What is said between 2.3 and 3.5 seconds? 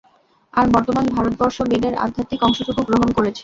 অংশটুকু গ্রহণ করেছে।